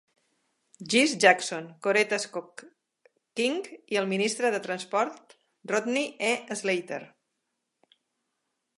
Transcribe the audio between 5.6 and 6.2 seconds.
Rodney